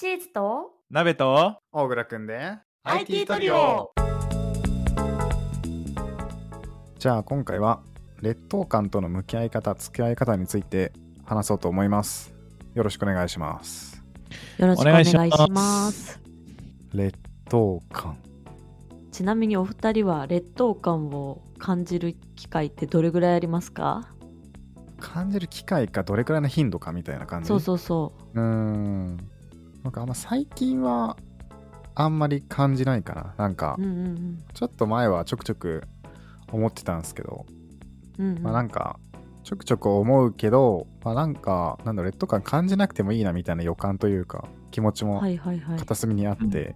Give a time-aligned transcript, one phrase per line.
[0.00, 0.70] チーズと？
[0.90, 1.58] 鍋と？
[1.72, 2.56] 大倉くんで。
[2.84, 3.92] IT トリオ。
[6.98, 7.82] じゃあ今回は
[8.22, 10.94] 劣等感との向き合い方付き合い方について
[11.26, 12.32] 話そうと思います。
[12.74, 14.02] よろしくお願いします。
[14.56, 15.14] よろしくお願いし
[15.50, 16.18] ます。
[16.94, 17.18] 劣
[17.50, 18.16] 等感。
[19.12, 24.08] ちなみにお二人は劣等感を感じる機会ってどれぐらいありますか？
[24.98, 27.48] 感じる機会かどれくらいの頻度かみたいな感じ？
[27.48, 29.18] そうそうそうーん
[29.82, 31.16] なんかあんま最近は
[31.94, 33.34] あんまり感じないかな。
[33.36, 33.76] なんか
[34.54, 35.82] ちょっと前はちょくちょく
[36.52, 37.46] 思ってたんですけど、
[38.18, 38.42] うんうん。
[38.42, 38.98] まあなんか
[39.42, 45.22] ちょくちょく思うけど、まあなんかなんだ劣等感感じなくてもいいなみたいな予感というか気持ちも
[45.78, 46.74] 片隅にあって、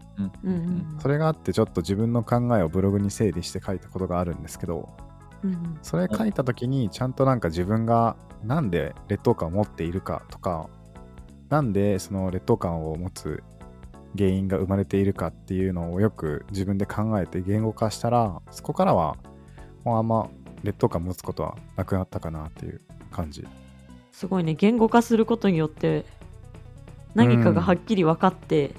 [0.98, 4.88] それがあってちょっと自分の考えをブログに整理して書いたことがあるんですけど
[5.44, 5.78] うんうん。
[5.82, 10.68] それ書いた時にちゃんとなんか自分がなんで劣等感を持っているかとか
[11.48, 13.42] なんでその劣等感を持つ
[14.16, 19.16] 原因が生まれているかっていうのをよく自分で考えて言語化したらそこからは
[19.84, 20.28] もうあんま
[20.62, 23.46] 劣等感持つことはなくなったかなっていう感じ。
[24.12, 26.04] すごいね言語化することによって
[27.14, 28.74] 何かがはっきり分かって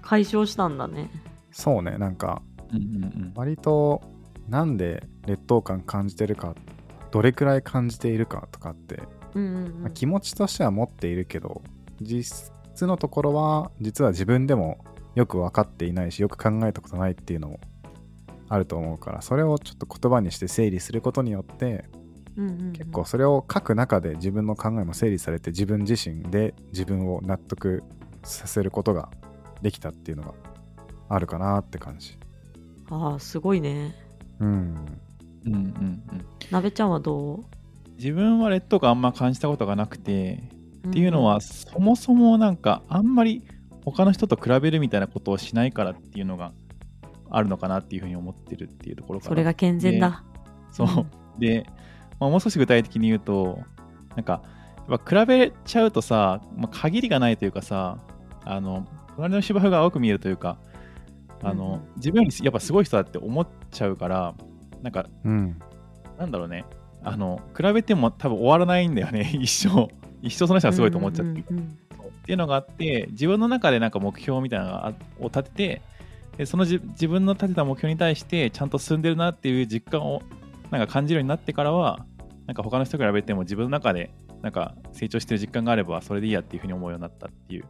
[0.00, 1.10] 解消したんだね、
[1.52, 3.32] そうねなんかうんうんうん。
[3.34, 4.02] 割と
[4.48, 6.54] なんで劣等感感じてるか
[7.10, 9.02] どれくらい感じているかとかって
[9.34, 9.82] うんうんうん。
[9.82, 11.62] まあ気持ちとしては持っているけど
[12.00, 17.60] 実質のところは実は自分でもよく分かっていないしよく考えたことないっていうのも
[18.48, 21.84] あると思うからそれをちょっと言葉にして整理することによって
[22.36, 22.72] うんうんうん。
[22.72, 27.82] 結構それを書く中で自分の考えも整理されて自分自身で自分を納得
[28.24, 29.10] させることが
[29.60, 30.34] できたっていうのが
[31.08, 32.18] あるかなって感じ。
[32.90, 33.94] ああすごいね。
[34.40, 34.48] うん。
[34.48, 36.04] うんうんうん。
[36.50, 37.44] なべちゃんはどう？
[38.02, 40.42] 自分は劣等感あんま感じたことがなくて、
[40.86, 43.44] っっていうのはそもそもなんかあんまり
[43.84, 46.52] 他の人と比べるみたいなことをしないからっていうのが
[47.30, 50.24] あるのかなっていうふうに思ってるっていうところからそれが健全だ、
[50.72, 50.90] そう、う。
[50.90, 51.06] ん
[51.38, 51.64] で、
[52.18, 53.60] まあ、もう少し具体的に言うと
[54.16, 54.42] なんか
[54.88, 57.98] やっぱ比べちゃうとさ、まあ、限りがないというかさ
[58.44, 60.58] あの隣の芝生が青く見えるというか
[61.42, 61.94] あの、うん。
[61.96, 64.34] 自分よりやっぱすごい人だって思っちゃうから
[64.82, 65.58] なんかうん。
[66.18, 66.64] なんだろうね
[67.04, 69.30] あの比べても多分終わらないんだよね。
[69.40, 69.88] 一生。
[70.22, 71.40] 一生その人がすごいと思っちゃって。
[71.40, 71.78] るうんうんうん。
[72.22, 75.82] っていうのがあって自分の中でなんか目標みたいなのを立てて
[76.38, 80.22] でそのじ自分の立てた目標に対してちゃんと進んでるなっていう実感を
[80.70, 82.06] なんか感じるようになってからは
[82.46, 87.64] なんか他の人と比べても自分の中でなんか成長してる実感があればそれでいいやっていうふうに思うようになったっていう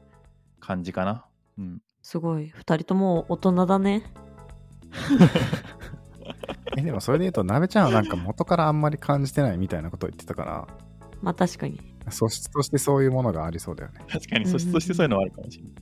[0.60, 1.24] 感じかな。
[1.58, 2.52] うん、すごい。
[2.54, 4.04] 二人とも大人だね
[6.76, 10.66] えでもそれで言うとなべちゃんはなんか元からあんまり感じてないみたいなことを言ってたから。
[11.20, 11.80] まあ確かに。
[12.10, 14.00] 素質としてそういうものがありそうだよね。
[14.08, 14.46] 確かに。
[14.46, 15.72] 素質としてそういうのはあるかもしれない。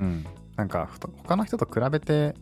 [0.00, 0.26] うん、
[0.56, 2.34] なんかふと他の人と比べて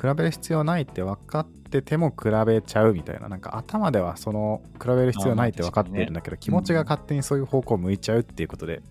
[0.00, 3.28] 比べる必要ないって分かってても比べちゃうみたいな。
[3.28, 8.82] なんか頭ではその比べる必要ないって分かっているんだけど、気持ちが勝手にそういう方向を向いちゃうっていうことで、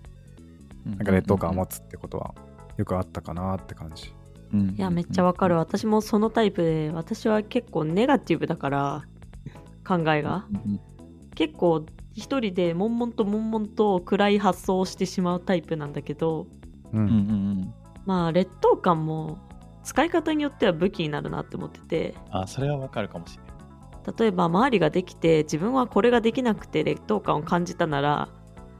[0.85, 0.91] うん。
[0.97, 2.33] なんか劣等感を持つってことは
[2.77, 4.13] よくあったかなって感じ。
[4.53, 4.69] うん。
[4.71, 5.57] いやめっちゃわかる。
[5.57, 9.03] 私もそのタイプで私は結構ネガティブだから
[9.87, 10.45] 考えが。
[11.35, 16.47] 結構一人で悶々と悶々と暗い発想をしてしまうタイプなんだけど
[16.93, 16.99] うん。
[16.99, 17.15] うんうんう
[17.61, 17.73] ん。
[18.05, 19.37] まあ劣等感も
[19.83, 22.15] 使い方によっては武器になるなって思ってて。
[22.31, 23.49] あそれはわかるかもしれない。
[24.17, 28.29] 例えば周りができて自分はこれができなくて劣等感を感じたなら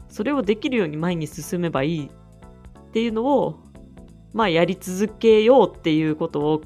[0.08, 3.60] それをできるように前に進めばいいっていうのを
[4.34, 6.62] まあやり続けようっていうことを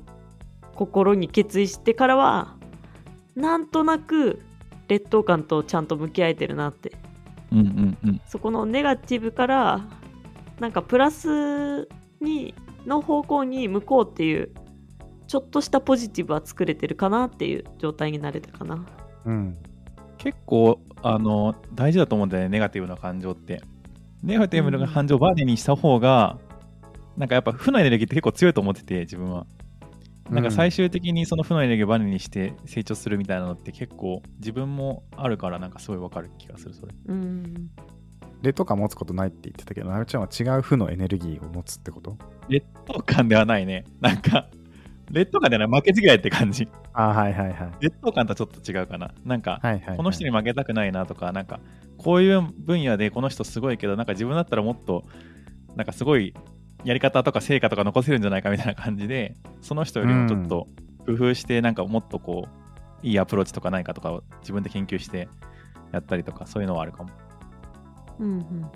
[0.75, 2.56] 心に決意してからは
[3.35, 4.41] なんとなく
[4.88, 6.91] 劣等感とちゃんと向き合えてるなって。
[7.51, 8.22] うんうんうん。
[8.28, 9.81] そこのネガティブから
[10.59, 11.88] なんかプラス
[12.19, 12.53] に
[12.85, 14.51] の方向に向こうっていう
[15.28, 18.85] ちょっとしたポジティブは作れてるかなっていう状態になれたかな。
[19.25, 19.57] うん。
[20.18, 23.62] 結構あの大事だと思うんだよねネガティブな感情って。
[24.22, 26.38] ネガティブな感情をバネにした方が、
[27.18, 29.45] なんかやっぱ負のエネルギーって結構強いと思ってて自分は。
[30.30, 36.94] なんか最終的にその負のエネルギーをバネにして成長するみたいなのって結構自分もあるからなんかすごいわかる気がするそれ。
[37.07, 37.69] うん。
[38.42, 42.18] 劣等感持つことないって言ってたけどなべちゃんは違う負のエネルギーを持つってこと？
[42.50, 43.86] 劣等感ではないね。
[44.01, 44.48] なんか
[45.12, 45.80] 劣等感ではない。
[45.80, 46.68] 負けず嫌いって感じ。
[46.94, 47.71] あはいはいはい。
[47.81, 49.13] 劣等感とはちょっと違うかな。
[49.25, 51.59] なんかはいはいはい、この人に負けたくないなとか、なんか、
[51.98, 55.06] こういう分野でこの人すごいけど、なんか自分だったらもっと、
[55.75, 56.33] なんかすごい
[56.83, 60.68] やり方とか成果とか残せるんじゃないかみたいな感じで、その人よりもちょっと
[61.06, 62.47] 工夫して、なんかもっとこ
[63.03, 65.27] う、いいアプローチとかないかとかを自分で研究して
[65.91, 67.09] やったりとか、そういうのはあるかも。
[68.19, 68.71] うんうん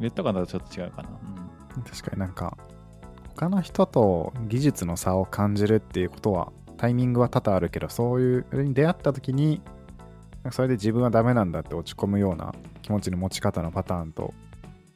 [0.00, 1.08] 劣等感だとちょっと違うかな。
[1.84, 2.56] 確かになんか
[3.34, 9.60] 他の人と技術の差を感じるっていうことはタイミングは多々あるけどそういうそれに出会った時に
[10.50, 14.34] それで自分はダメなんだって落ち込むような気持ちの持ち方のパターンと、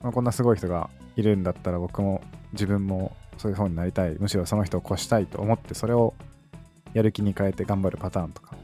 [0.00, 2.20] まあ、こんなすごい人がいるんだったら僕も
[2.52, 4.16] 自分もそういう方になりたい。
[4.18, 6.14] むしろその人を越したいと思ってそれを
[6.94, 8.56] やる気に変えて頑張るパターンとか。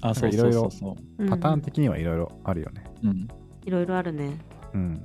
[0.00, 1.22] あ、そうそうそうそう。
[1.22, 1.28] うん。
[1.28, 2.84] パターン的にはいろいろあるよね。
[3.02, 3.28] うん。
[3.64, 4.38] いろいろあるね。
[4.74, 5.04] うん。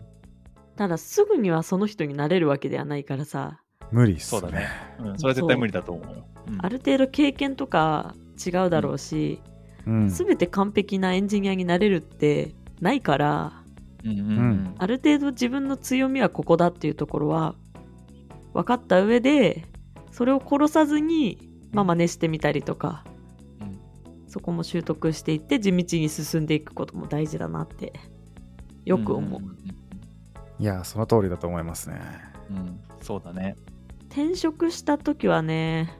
[0.75, 3.61] ただすぐにはその人になれるわけではないからさ、
[3.91, 4.59] 無理っすそうだね。
[4.59, 4.67] ね。
[4.99, 6.25] うん、それは絶対無理だと思うよ。
[6.47, 6.51] う。
[6.51, 6.65] ん。
[6.65, 9.41] ある程度経験とか違うだろうし、
[9.85, 10.09] うん。
[10.09, 13.60] すべて完璧なエンジニアになれるってないから、
[14.03, 14.75] うんうんうん。
[14.77, 17.55] ある程度自分の強みはここだっていうところは
[18.53, 19.65] 分かった上で、
[20.11, 23.03] それを殺さずに、まあ真似してみたりとか、
[23.61, 23.79] うん。
[24.27, 27.93] そこも習得していって地道に進んでいくことも大事だなって
[28.85, 29.39] よく思う。
[29.39, 29.57] んん
[30.59, 32.01] いやその通りだと思いますね。
[32.49, 32.79] うんうん。
[33.01, 33.55] そうだね。
[34.09, 35.97] 転職した時はね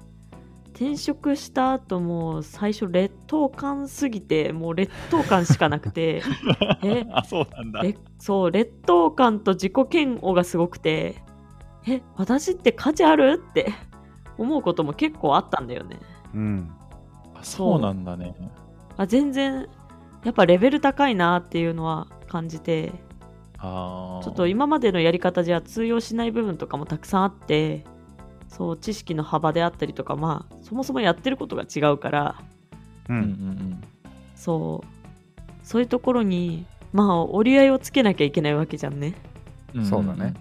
[0.82, 6.24] 転職した後も最初劣等感すぎてもう劣等感しかなくて
[6.84, 7.06] え？
[7.12, 7.82] あ、そうなんだ。
[7.84, 11.22] えそう劣等感と自己嫌悪がすごくて
[11.88, 13.44] え私って価値ある？
[13.50, 13.72] って
[14.40, 16.00] 思うことも結構あったんだよね
[16.34, 16.72] うん
[17.36, 18.34] あそうなんだね。
[18.98, 19.68] あ全然
[20.24, 22.92] やっぱレベル高いなっていうのは感じて。
[23.62, 27.84] ちょっと今までのやり方じゃ通用しない部分とかもたくさんあって
[28.52, 32.36] そう知識の幅であったりとかまあそもそもやってることが違うから
[33.10, 33.84] ううんうんん
[34.36, 39.16] そうそういうところにまあ折り合いをつけなきゃいけないわけじゃんね、
[39.74, 39.86] うん。
[39.86, 40.34] そうだね。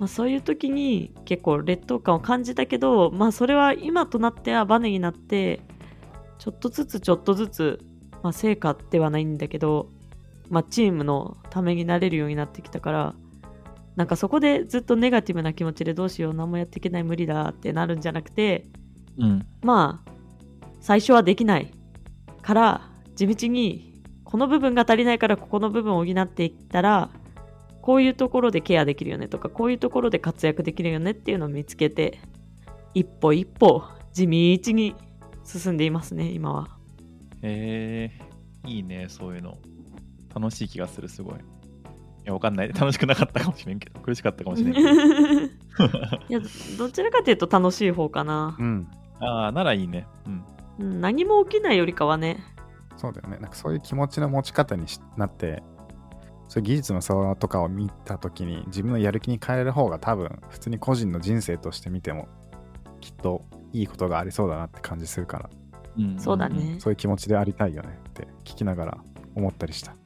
[0.00, 5.60] まあ、そういう時に結構劣等感を感じたけどまあそれは今となってはバネになって
[6.38, 7.84] ちょっとずつちょっとずつ、
[8.24, 9.90] まあ、成果ではないんだけど、
[10.50, 13.14] まあ、チームのためになれるようになってきたから
[13.96, 18.66] なんかそこでずっとネガティブな気持ちでどうしよう何もやっていけない無理だってなるんじゃなくて
[19.18, 19.46] うん。
[19.62, 20.12] まあ
[20.80, 21.72] 最初はできない
[22.42, 27.10] から地道にこの部分が足りないからここの部分を補っていったら
[27.82, 32.20] こういうところでケアできるよねとかこういうところで活躍できるよねっていうのを見つけて
[32.94, 34.94] 一歩一歩地道に
[35.44, 36.68] 進んでいますね今は
[37.42, 38.32] へえ
[38.66, 39.58] いいね、そういうの。
[40.34, 41.34] 楽しい気がする、すごい。
[42.24, 42.68] いや、わかんない。
[42.72, 44.88] 楽しくなかったかもしれんけど、苦しかったかもしれんけど。
[46.28, 46.40] いや
[46.78, 48.56] どちらかというと楽しい方かな。
[48.58, 48.88] う、ん。
[49.20, 50.06] ああ、ならいいね。
[50.26, 50.44] うん。
[50.78, 52.42] うん、何も起きないよりかはね。
[52.96, 53.38] そうだよね。
[53.38, 55.62] なんかそういう気持ちの持ち方にしなって
[56.52, 62.28] そういう技術の差とかを見た時に自分のやる気に変える方が多分普通に個人の人生として見ても
[63.00, 65.50] きっといいことがありそうだなって感じするから。
[65.96, 66.18] うん。
[66.18, 66.76] そうだね。
[66.78, 68.98] そういう気持ちでありたいよねって聞きながら
[69.34, 69.96] 思ったりした。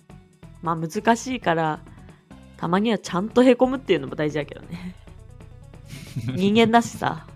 [0.63, 1.81] まあ難しいから
[2.57, 4.95] たまにはちゃんとへこむっていうのも大事だけどね。
[6.35, 7.27] 人間だしさ。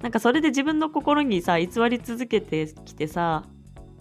[0.00, 3.44] なんかそれで自分の心にさ偽り続けてきてさ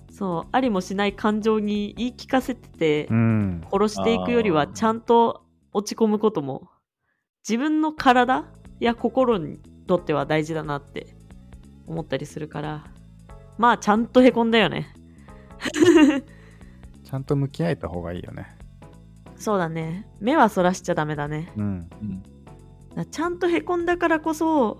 [0.09, 3.61] そうありもしない感情に言い聞かせててうん。
[3.71, 5.43] 殺していくよりはちゃんと
[5.73, 6.69] 落ち込むことも
[7.47, 8.45] 自分の体
[8.79, 11.15] や心にとっては大事だなって
[11.85, 12.85] 思ったりするから。
[13.57, 14.93] まあちゃんとへこんだよね。
[17.03, 18.55] ちゃんと向き合えた方がいいよね
[19.41, 20.07] そうだね。
[20.19, 21.51] 目はそらしちゃダメだね。
[21.57, 21.89] うん。
[22.01, 22.21] うん。
[22.21, 22.31] だか
[22.95, 24.77] らちゃんとへこんだからこそ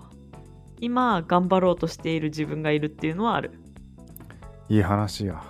[0.80, 3.52] 今頑張ろうとしている自分がいるっていうのはある。
[4.68, 5.42] いい話や。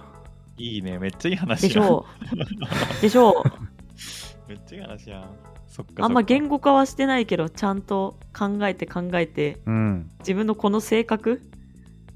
[0.56, 1.78] いいね、めっちゃいい話でし。
[1.78, 3.00] ょう。
[3.02, 4.48] でしょう。
[4.48, 5.30] めっちゃいい話やん。
[5.66, 6.04] そっか。
[6.04, 10.10] あんま言語化はしてないけどちゃんと考えて考えてうん。
[10.20, 11.42] 自分のこの性格？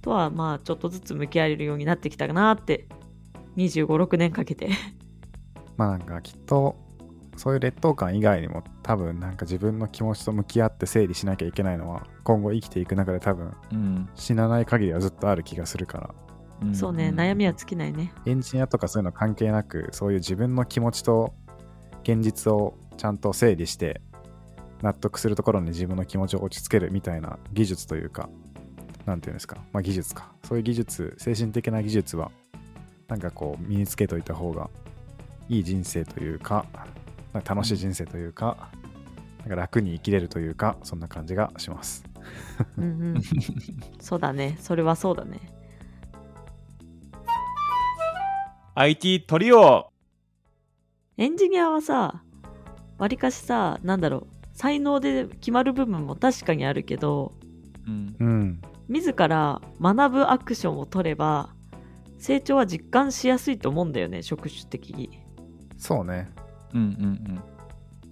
[0.02, 2.86] とはまあちょっとずつ向き合えるようになってきたかなって。
[3.56, 4.70] 2 5 6年かけて。
[5.76, 6.76] まあなんかきっと
[7.36, 14.08] そういう劣等感以外にも多分なんか自分の気持ちと向き合って整理しなきゃいけないのは今後生きていく中で多分うん。
[14.14, 16.14] 死なない限りはずっとある気がするから。
[16.62, 16.74] うん。
[16.74, 18.12] そうね悩みは尽きないね。
[18.24, 21.34] エンジニアとかそういうの関係なくそういう自分の気持ちと
[22.02, 24.00] 現実をちゃんと整理して
[24.82, 28.28] 納得するところに自分の気持ちを落ち着けるみたいな技術というか
[29.04, 29.58] なんていうんですか。
[29.72, 30.32] まあ技術か。
[30.44, 32.30] そういう技術精神的な技術は
[33.08, 34.68] なんかこう身につけといた方が
[35.48, 36.66] いい人生というか
[37.44, 38.70] 楽しい人生というか、
[39.46, 42.04] なんか楽に生きれるというかそんな感じがします。
[42.76, 42.86] うんう
[43.18, 43.22] ん。
[44.00, 44.56] そうだね。
[44.58, 45.40] それはそうだね。
[48.74, 49.92] IT トリオ。
[51.16, 52.22] エンジニアはさ
[52.98, 54.26] わりかしさなんだろう。
[54.52, 57.32] 才能で決まる部分も確かにあるけど
[57.86, 58.16] うん。
[58.18, 58.60] うん。
[58.88, 61.54] 自ら学ぶアクションを取れば
[62.18, 65.20] 成長は実感しやすいと思うんだよね職種的に。
[65.76, 66.32] そうね
[66.74, 67.40] うんうん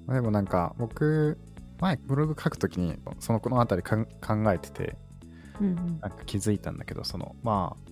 [0.06, 1.38] まあでもなんか僕
[1.80, 4.96] 前ブログ書くときにそのこの辺り考えてて
[5.60, 6.00] うんうん。
[6.00, 7.90] なんか気づいたんだけどそのまあ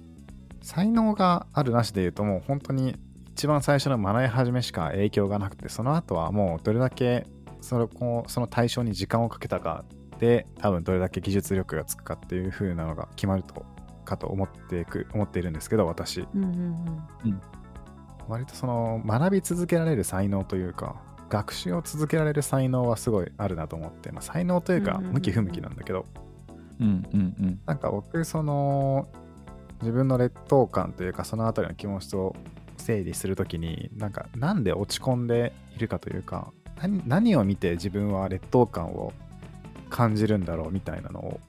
[0.63, 2.97] 才能があるなしで言うともう本当に
[3.33, 7.27] 一番最初の学び始めしか影響がなくてその後はもうどれだけ
[7.61, 9.85] そのこうその対象に時間をかけたか
[10.19, 13.65] で多分どれだけ技術力がつくかっていう風なのが決まると
[14.05, 16.27] かと思っていく思っているんですけど私。
[16.35, 16.45] うん。
[16.45, 16.47] う
[17.29, 17.41] ん
[18.29, 20.97] 割とその学び続けられる才能というか
[21.29, 26.05] 学習を続けられる才能はすごいあるなと思って、まあ、才能というか向き不向きなんだけど、
[26.79, 27.61] うんうんうん。
[27.65, 29.09] なんか僕その
[29.81, 32.37] 自分の劣等感というかそのあたりの気持ちを
[32.77, 39.13] 整理するときになんかなんで落ち込んでいるかというか何何を見て自分は劣等感を
[39.89, 41.41] 感じるんだろうみたいなのを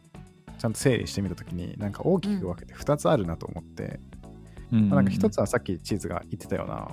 [0.58, 4.00] ちゃんと整理してみたときになんか大きく分けて2つあるなと思って、
[4.74, 6.90] なんか一つはさっきチーズが言ってたような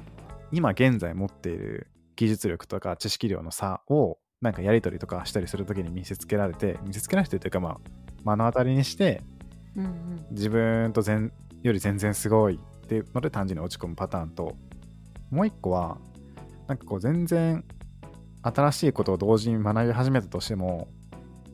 [0.53, 7.81] 今現在持っている技術力とか知識量の差をなんかやり取りとかしたりするときに見せつけられて見せつけられてというかまあ
[8.25, 9.23] 目の当たりにして
[9.77, 10.27] うんうん。
[10.31, 11.33] 自分と全
[11.63, 14.57] より全然すごいっていうので単純に落ち込むパターンと
[15.31, 15.99] もう一個は
[16.67, 17.65] なんかこう全然
[18.43, 20.89] 新しいことを同時に学び始めたとしても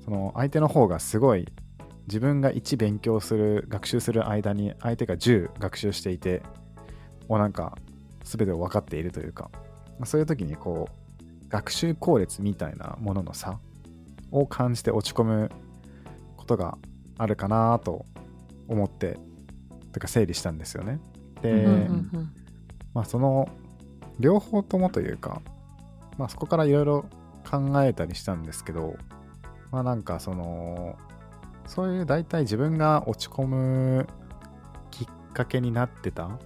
[0.04, 1.46] その相手の方がすごい
[2.06, 6.42] 自分が1勉強する学習する間に相手が10学習していて
[7.28, 7.76] もうなんか
[8.24, 9.50] 全てを分かっているというか
[10.04, 13.58] そういう時にこう学習効率みたいなものの差
[14.30, 15.50] を感じて落ち込む
[16.36, 16.78] ことが
[17.18, 18.04] あるかなと
[18.68, 19.18] 思って
[19.92, 21.00] とか整理したんですよね。
[21.40, 21.72] で、うんうんう
[22.18, 22.32] ん
[22.96, 23.46] まあその
[24.18, 25.42] 両方ともというか、
[26.16, 27.04] まあそこからいろいろ
[27.48, 28.96] 考えたりしたんですけど、
[29.70, 30.96] まあなんかその、
[31.66, 34.06] そういう大体自分が落ち込む
[34.90, 36.38] きっかけになってた、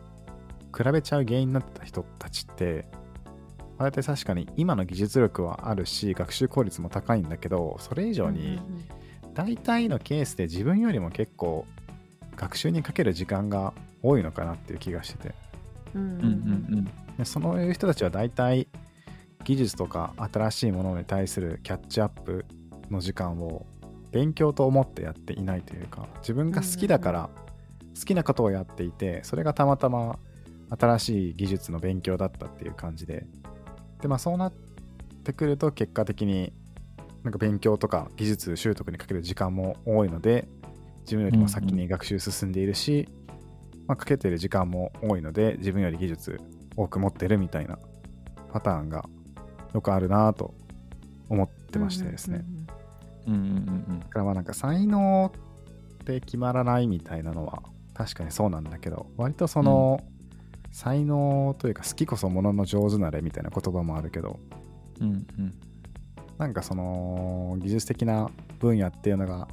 [0.76, 2.86] 比べちゃう原因になってた人たちって、
[3.78, 8.60] まあ大体確かに今の技術力はあるし、学習効率も高いんだけど、それ以上に、
[9.34, 11.66] 大体のケースで自分よりも結構
[12.36, 13.72] 学習にかける時間が
[14.02, 15.34] 多いのかなっていう気がしてて。
[15.94, 16.06] うんう
[17.22, 18.66] んそのいう人たちは大体
[19.44, 22.44] 技術とか新しいものに対するキャッチアップ
[22.90, 23.66] の時間を
[24.10, 27.30] 勉強と思ってやっていないというか自分が好きだから
[27.98, 30.18] 好きなことをやっていてそれがたまたま
[30.70, 33.26] 新しい技術の勉強だったっていう感じで
[34.00, 34.52] でまあそうなっ
[35.24, 36.52] てくると結果的に
[37.22, 40.48] なんか勉強とか技術習得にかける時間も多いので
[41.02, 43.08] 自分よりも先に学習進んでいるし、
[43.86, 46.40] まあ、かけてる時間も多いので自分より技術
[46.76, 47.78] 多く持ってるみたいな
[48.52, 49.04] パターンが
[49.74, 50.54] よくあるなと
[51.28, 52.38] 思ってましてですね。
[52.38, 52.79] うんうんうん
[53.26, 55.32] うんだからまあなんか才能
[56.02, 57.62] って決まらないみたいなのは
[57.94, 60.02] 確かにそうなんだけど割とその、
[60.72, 64.38] 才能というか好きこそものの上手なれみたいな言葉もあるけど
[65.00, 65.54] うんうん
[66.38, 69.46] なんかその技術的な分野っていうのが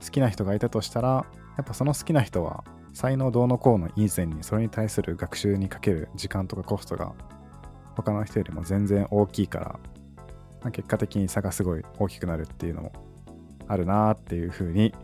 [0.00, 7.12] 好きな人がいたとしたらやっぱその好きな人は才能どうのこうの以前にそれに対する学習にかける時間とかコストが
[7.96, 9.80] 他の人よりも全然大きいから
[10.70, 12.92] 結果的に差がすごい大きくなるっていうのも
[13.68, 14.94] あるなーっていう風に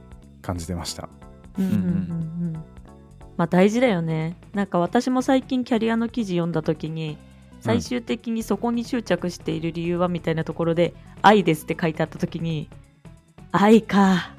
[0.43, 1.09] 感じてました。
[1.59, 2.53] うんうんうんうん。
[3.37, 4.37] まあ大事だよね。
[4.53, 7.19] なんか私も最近キャリアの記事読んだ時に
[7.61, 12.69] 最終的にそこに執着している理由はみたいなところで「愛です」って書いてあった時に
[13.53, 14.35] 「愛か。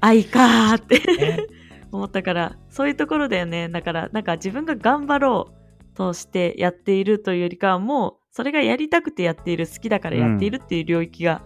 [0.00, 1.48] 愛か」って
[1.90, 3.68] 思ったからそういうところだよね。
[3.68, 11.42] だからなんか自分が頑張ろうとしてやっているというよりかはもうそれがやりたくてやっている好きだからやっているっていう領域が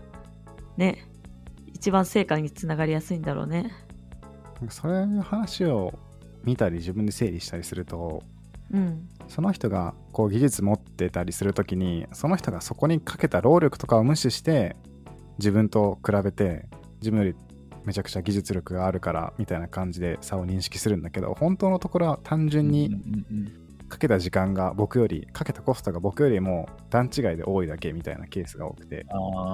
[0.76, 1.08] ね、
[1.72, 3.72] 一番成果につながりやすいんだろうね。
[4.60, 5.98] なんかそういう話を
[6.44, 8.22] 見たり自分で整理したりすると
[8.70, 14.76] うんその人がこう技術持ってたりするときにその人がそこにかけた労力とかを無視して
[15.38, 16.66] 自分と比べて
[17.00, 17.34] 自分より
[17.86, 22.90] めちゃくちゃ技術力があるからみたいな感じで差を認識するんだけど本当のところは単純うんにう
[23.34, 23.61] ん
[23.92, 29.04] かけた時間が僕よりかけたコストが僕よりも段違いで多いだけみたいなケースが多くて。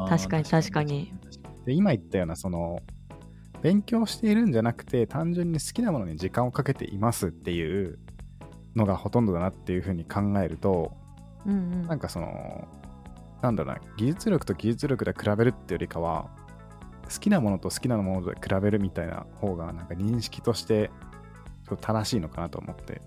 [0.09, 1.12] 確かに確かに
[1.66, 2.80] で今言ったようなその
[3.62, 7.99] 勉強しているんじゃなくて単純に好きなものに時間をかけていますっていう
[8.76, 10.92] のがほとんどだなっていうふうに考えると
[11.45, 11.83] うんうん。
[11.88, 12.68] なんかその
[13.42, 16.30] なんだろうな技術力と技術力で比べるってよりかは
[17.12, 20.92] 好きなものと好きなもので比べるみたいな方がなんか認識として
[21.77, 23.01] 正しいのかなと思って。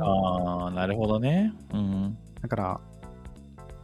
[0.00, 1.52] ああなるほどね。
[1.72, 2.18] うん。
[2.40, 2.80] だから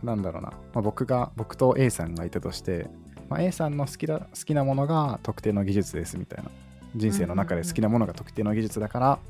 [0.03, 2.89] なんだろうな、まあ、僕が僕と A さんがいたとして、
[3.29, 6.51] まあ、A さんの好きだ好きなものが特定の技術ですみたいな。
[6.97, 9.21] 人生の中で好きなものが特定の技術だから、ま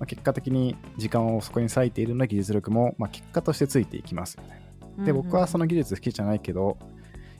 [0.00, 4.68] あ、結果的に時間をそこに割いているので技術力も、まあ、結果としてついていきますよね。
[5.04, 6.76] で僕はその技術好きじゃないけど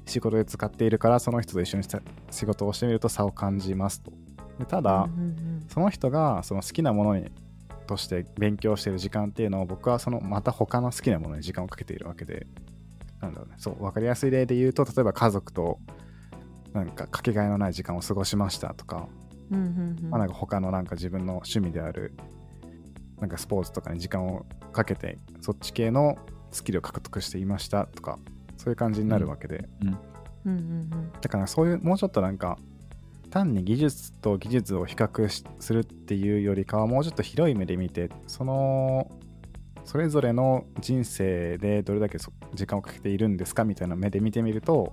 [0.07, 2.00] 仕事で使っているからその人と一緒にした
[2.31, 4.12] 仕事をしてみると差を感じますと
[4.59, 7.31] でただ、うんうんその人がその好きなものに
[7.87, 12.47] として勉強している時間っていうのを僕はそのまた他の好きなものに時間をかけているわけで
[13.21, 13.57] なんだろうね。
[13.59, 15.79] そう分かりやすい例で言うと例えば家族と
[16.73, 19.09] なんかかけがえのない時間を過ごしましたとか,、
[19.50, 20.11] うんうんうん。
[20.11, 22.15] まあ、なんか他のなんか自分の趣味である
[23.21, 26.17] なんかスポーツとかに時間をかけてそっち系の
[26.50, 28.19] スキルを獲得していましたとか
[28.57, 29.88] そういう感じになるわけで、うん
[30.47, 30.61] うんう
[30.97, 31.12] ん。
[31.21, 32.59] だからそういうもうちょっとなんか
[33.28, 39.11] 単に技術と技術を比較しするっていうよりかはもうちょっと広い目で見てその
[39.85, 44.92] それぞれの人生でどれだけそ時間をかけているんですかみたいな目で見てみると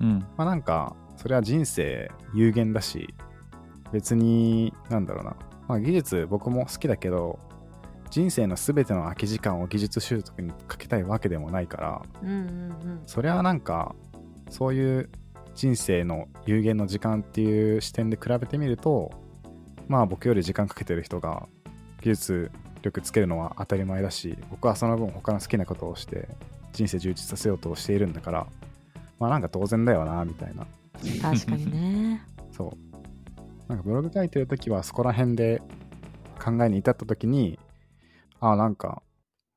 [0.00, 0.18] うん。
[0.36, 3.14] まあなんかそれは人生有限だし
[3.92, 5.36] 別になんだろうな、
[5.68, 7.38] まあ、技術僕も好きだけど
[8.10, 13.02] 人生の全ての空き時間を技術習得にかけたいわけでもないからうんうん。
[13.06, 13.94] それはなんか
[14.50, 15.10] そういう
[15.54, 19.12] 人生の有限の時間っていう視点で比べてみると
[19.88, 21.46] まあ僕より時間かけてる人が
[22.02, 22.50] 技術
[22.82, 26.28] 力つけるのは当たり前だし僕はその分他の好きなことをして
[26.72, 28.46] 人生充実させようとしているんだから
[29.18, 30.66] まあなんか当然だよなみたいな。
[31.02, 32.22] うん確かにね。
[32.52, 33.68] そう。
[33.68, 35.62] なんかブログ書いてる時はそこら辺で
[36.38, 37.58] 考えに至った時に
[38.40, 39.02] ああなんか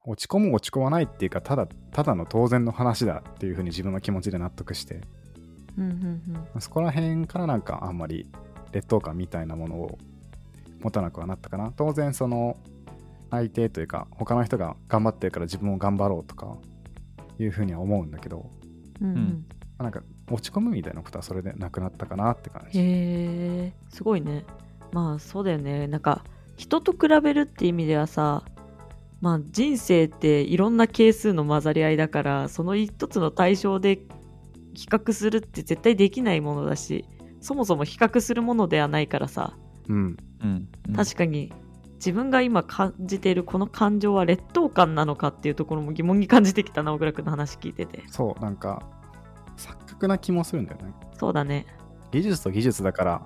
[0.05, 5.01] 落ち込む落ち込まないっていうかただただの当然の話だっていうふうに自分の気持ちで納得して
[5.77, 5.89] うん
[6.55, 8.27] うんそこら辺からなんかあんまり
[8.71, 9.97] 劣等感みたいなものを
[10.81, 11.71] 持たなくはなったかな。
[11.75, 12.57] 当然その
[13.29, 16.57] 相手というか他の人が頑張ってるから自分も頑張ろうとか
[17.39, 18.49] いうふうには思うんだけど、
[19.01, 19.07] うん。
[19.07, 19.45] うん。
[19.77, 22.79] なんか落ち込むみたいなことはそれでなくなったかなって感じ。
[22.79, 24.45] へえすごいね。
[24.91, 25.87] まあそうだよね。
[25.87, 26.23] なんか
[26.55, 28.43] 人と比べるって意味ではさ
[29.21, 34.01] まあ人生っていろんな係数の混ざり合いだからその一つの対象で比
[34.85, 37.05] 較するって絶対できないものだし
[37.41, 39.57] そもそも比較するものではないからさ。
[39.87, 40.17] うん。
[40.41, 40.69] うん。
[40.87, 40.93] うん。
[40.93, 41.51] 確かに
[41.95, 48.03] 自分が今感じているこの感情は劣等感なのかっていうところも疑問に感じてきたな小倉君の話聞いてて。
[48.07, 48.83] そう、なんか
[49.57, 50.93] 錯覚な気もするんだよね。
[51.13, 51.65] そうだね。
[52.11, 53.21] 技術と技術だから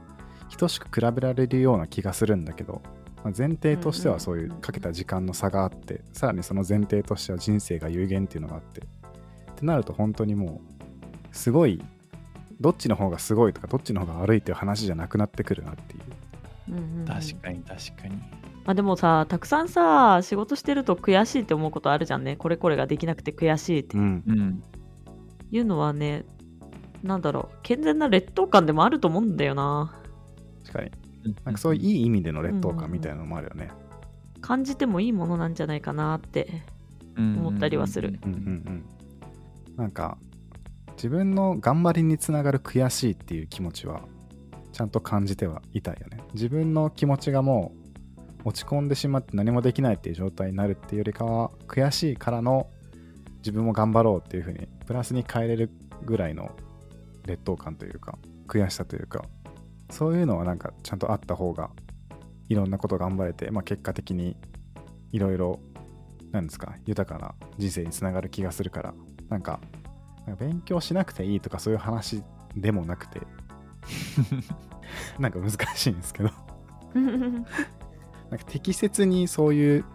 [0.57, 2.81] 等しく比べられるような気がするんだけど、
[3.23, 8.81] まあ前提としてはそういうかけた時間の差があって、さらにその前提としては人生が有限っていうのがあって。
[8.81, 10.70] ってなると本当にもう
[11.31, 11.81] すごい
[12.59, 16.01] どっちの方がすごいとかどっちの方が悪いっていう話じゃなくなってくるなっていう。
[16.69, 17.05] うんうんうん。
[17.05, 18.15] 確かに確かに。
[18.63, 22.35] まあでもさたくさんさ仕事してると悔しいって思うことあるじゃんね。
[22.35, 23.97] これこれができなくて悔しいって。
[23.97, 24.23] うん。
[24.27, 24.63] うん
[25.53, 26.23] いうのはね
[27.03, 27.57] なんだろう。
[27.63, 29.99] 健全な劣等感でもあると思うんだよな。
[30.63, 30.91] 確かに。
[31.43, 33.71] なんかそういういい意味での劣等感みたいなのもあるよね。
[34.41, 36.63] 感じてもいいものなんじゃないかなって
[37.17, 38.19] 思ったりはする。
[38.23, 38.85] うんうんうん。
[39.77, 40.17] なんか
[40.95, 44.01] 自分の頑張りにつながる悔しいっていう気持ちは
[44.71, 46.23] ちゃんと感じてはいたよね。
[46.33, 47.73] 自分の気持ちがも
[48.45, 52.67] う落ち込んでしまって何もできないっていう状態になるっていうよりかは悔しいからの
[53.37, 55.71] 自分も頑張ろうっていうふうにプラスに変えれる
[56.03, 56.51] ぐらいの
[57.25, 59.25] 劣等感というか悔しさというか
[59.89, 61.69] そういうのはなんかちゃんとあった方が
[62.49, 64.35] いろんなこと頑張れて、まあ、結果的に
[65.11, 65.59] いろいろ
[66.31, 68.93] なんですか豊かな人生につながる気がするから
[69.29, 69.59] なんか
[70.39, 72.23] 勉強しなくていいとかそういう話
[72.55, 73.21] でもなくて。
[75.19, 76.29] なんか難しいんですけど。
[76.93, 79.85] なんか適切にそういう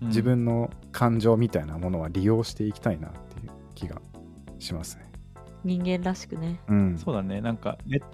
[0.00, 0.08] うん。
[0.08, 4.00] 自分の感情みたいなものは利用していきたいなっていう気が
[4.58, 5.10] しますね。
[5.64, 6.60] 人間らしくね。
[6.68, 6.98] うん。
[6.98, 8.06] そうだね、なんか劣、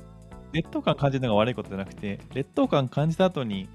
[0.52, 3.68] 劣等感感じるのが悪いことじゃなくて、劣等感感じた後に、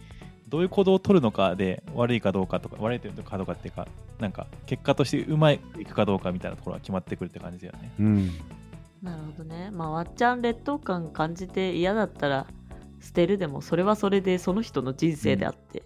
[0.49, 3.87] どういう行動を取るのかで悪いかどうかとか、悪いかどうかっていうか、
[4.19, 7.91] なんか、結果としてうまいいくかどうかみたいなところが決まってくるって感じだよね。
[7.99, 8.27] うん。
[9.01, 12.47] なるほどねまあわっちゃん劣等感感じて嫌だったら
[12.99, 15.83] 捨てるでもそれはそれでその人の人生であって、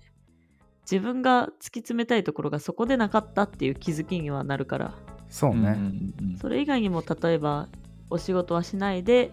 [0.82, 4.95] 自分が突き詰めたいところがそこでなかったっていう気づきにはなるから
[5.30, 5.58] そうね。
[5.58, 7.69] うんうんうんそれ以外にも例えば
[8.10, 9.32] お仕事はしないで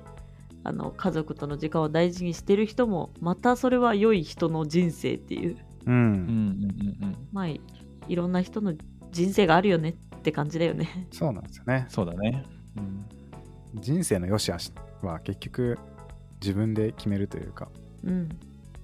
[0.62, 5.90] あの家族との時間を大事にしてる人もまたそれは良い人の人生っていうう。
[5.90, 7.60] うんうんんうんうんまあい
[8.08, 8.74] いろんな人の
[9.12, 11.08] 人生があるよねって感じだよね。
[11.12, 11.86] そうなんですよね。
[11.88, 12.44] そうだね。
[12.76, 13.06] うん
[13.74, 15.78] 人生の良し悪しは結局
[16.40, 17.68] 自分で決めるというか、
[18.04, 18.28] うん。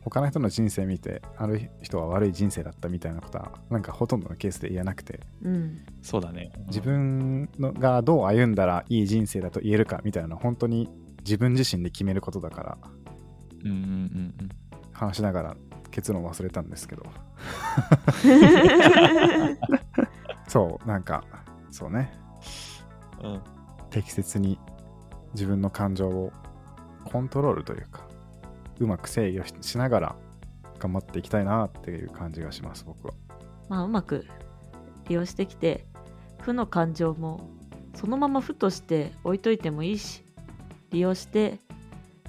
[0.02, 5.84] 他の人の人生見て、ある人は悪い人生だったみたいなことは、なんかほとんどのケースで言えなくて、うん。
[6.02, 6.52] そうだね。
[6.68, 10.88] 自分のがどう歩んだらいい人生だと言えるかみたいなのは本当に
[11.26, 12.78] 自分自身で決めることだから
[13.64, 13.78] うんうんう
[14.44, 14.48] ん
[14.92, 15.56] 話しながら
[15.90, 17.04] 結論忘れたんですけど。
[20.48, 21.24] そうなんか
[21.70, 22.12] そうね。
[23.22, 23.32] うん。
[23.32, 23.42] うん
[23.90, 24.58] 適切に
[25.32, 26.32] 自分の感情を
[27.04, 28.06] コントロールというか
[28.78, 30.16] うまく制御ししながら
[30.78, 33.14] 頑張っていきたいなっていう感じがします僕は。
[33.70, 34.26] まあうまく
[35.08, 35.86] 利用してきて
[36.42, 37.48] 負の感情も
[37.94, 40.25] そのまま負として置いといてもいいし
[40.90, 41.58] 利用して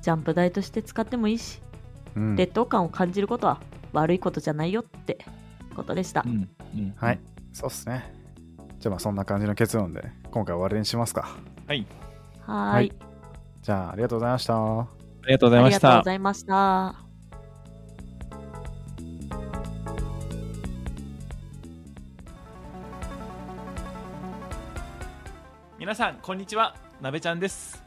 [0.02, 1.62] ジャンプ台として使ってもいいし、
[2.16, 2.36] うん。
[2.36, 3.62] 劣等感を感じることは
[3.94, 5.20] 悪いことじゃないよって
[5.76, 7.20] ことでした、うんうんはい。
[7.54, 8.14] そうっすね。
[8.80, 11.36] じゃあまあそんな感じの結論で今回終わりにしますか。
[11.68, 11.86] はい。
[12.42, 12.74] はーい。
[12.74, 12.94] はい。
[13.62, 14.56] じゃあありがとうございました。
[14.56, 14.88] あ
[15.26, 15.88] りがとうございました。
[15.88, 16.96] ありがとうございました。
[25.80, 26.76] 皆さんこんにちは。
[27.02, 27.87] なべちゃんです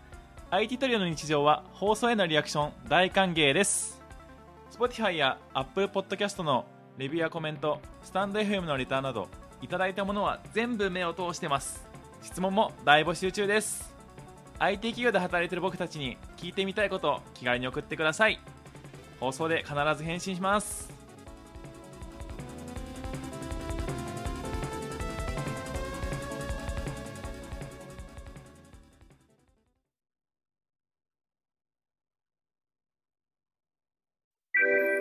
[0.53, 4.03] IT トリオの日常は放送へのリアクション大歓迎です。
[4.73, 6.65] Spotify や Apple Podcast の
[6.99, 9.29] レビューやコメントスタンド FM のレターなど
[9.63, 11.87] いただいたものは全部目を通してます。
[12.21, 13.95] 質問も大募集中です。
[14.59, 18.41] IT 企業で働いている僕たちに聞いてみたいことを気軽に送ってください。
[19.21, 21.00] 放送で必ず返信します。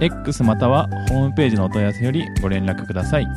[0.00, 3.28] X またはホームページのお問い合わせよりご連絡ください。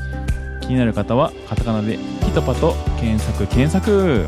[0.62, 4.28] 気になる方はカタカナで「ピトパ」と検索検索